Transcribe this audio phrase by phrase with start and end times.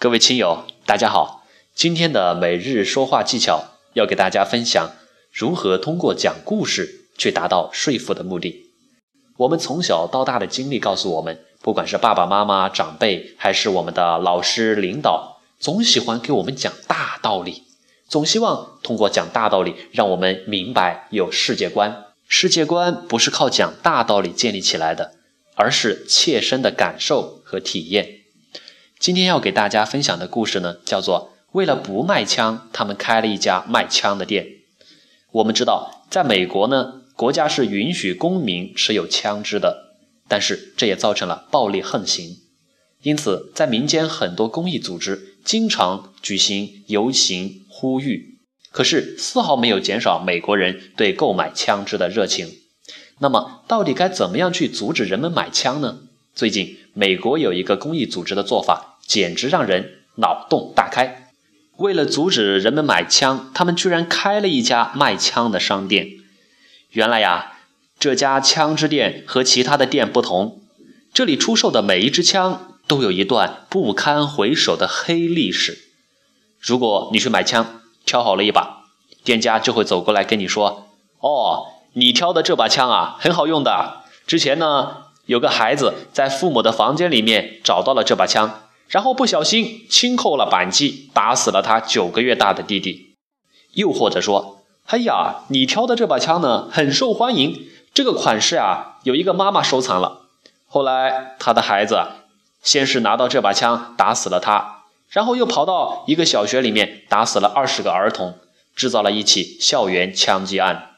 [0.00, 1.44] 各位亲友，大家好！
[1.74, 3.64] 今天的每日说话技巧
[3.94, 4.92] 要给大家分享
[5.32, 8.70] 如何通过讲故事去达到说服的目的。
[9.38, 17.64] 我们从小到大的经历告诉我们，不管是爸爸妈妈、长辈，还是我们的老师、领导，总喜欢给我们讲大道理，
[18.08, 22.04] 总希望通过讲大道理让我们明白有世界观。
[22.28, 25.14] 世界观不是靠讲大道理建立起来的，
[25.56, 28.17] 而是切身的感受和体验。
[28.98, 34.46] 今天要给大家分享的故事呢，叫做“为了不卖枪，他们开了一家卖枪的店”。
[35.30, 39.94] 我们知道，在美国呢，国家是允许公民持有枪支的，
[40.26, 42.38] 但是这也造成了暴力横行。
[43.02, 48.40] 因此，在民间很多公益组织经常举行游行呼吁，
[48.72, 52.48] 可是丝毫没有减少美国人对购买枪支的热情。
[53.20, 56.00] 那么，到底该怎么样去阻止人们买枪呢？
[56.34, 61.30] 最近，美国有一个公益组织的做法，简直让人脑洞大开。
[61.78, 66.08] 为了阻止人们买枪，他们居然开了一家卖枪的商店。
[66.90, 67.54] 原来呀，
[67.98, 70.60] 这家枪支店和其他的店不同，
[71.12, 75.78] 这里出售的每一支枪都有一段不堪回首的黑历史。
[76.60, 78.84] 如果你去买枪，挑好了一把，
[79.24, 80.88] 店家就会走过来跟你说
[81.20, 84.02] ：“哦，你挑的这把枪啊，很好用的。
[84.26, 93.14] 之前呢。”有个孩子在父母的房间里面找到了这把枪，然后不小心轻扣了扳机，打死了他九个月大的弟弟。
[93.74, 100.22] 又或者说，哎呀，你挑的这把枪呢，很受欢迎，这个款式啊，有一个妈妈收藏了。
[100.66, 102.02] 后来他的孩子
[102.62, 108.38] 先是拿到这把枪打死了他，然后又跑到一个小学里面打死了二十个儿童，
[108.74, 110.96] 制造了一起校园枪击案。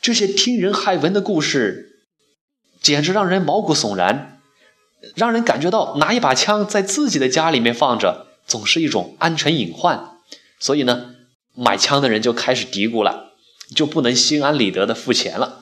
[0.00, 1.86] 这些听人骇闻的故事。
[2.80, 4.37] 简直让人毛骨悚然，
[5.14, 10.16] 让人感觉到拿一把枪在自己的家里面放着，总是一种安全隐患。
[10.58, 11.14] 所以呢，
[11.54, 13.32] 买枪的人就开始嘀咕了，
[13.74, 15.60] 就不能心安理得的付钱了。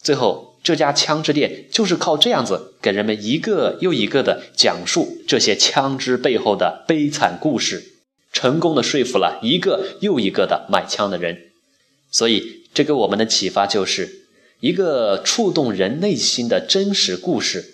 [0.00, 7.94] 最后，这家枪支店就是靠这样子给人们一个又一个的讲述这些枪支背后的悲惨故事，
[8.32, 11.50] 成功的说服了一个又一个的买枪的人。
[12.10, 14.20] 所以，这给我们的启发就是。
[14.60, 17.71] 一个触动人内心的真实故事，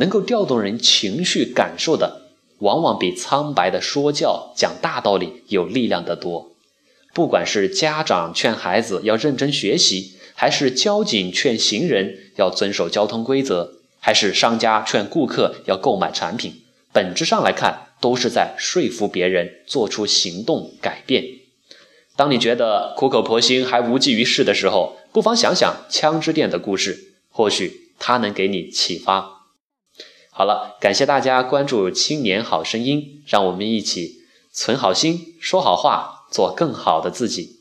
[0.00, 2.22] 能够调动人情绪感受的，
[2.60, 6.52] 往往比苍白的说教、讲大道理有力量得多。
[7.12, 16.62] 不管是家长劝孩子要认真学习，还是交警劝行人要遵守交通规则，还是商家劝顾客要购买产品，
[16.94, 21.24] 本质上来看，都是在说服别人做出行动改变。
[22.16, 29.39] 当你觉得苦口婆心还无济于事的时候，不妨想想枪支店的故事，或许它能给你启发。
[30.40, 37.59] 好了，感谢大家关注《青年好声音》，让我们一起存好心、说好话，做更好的自己。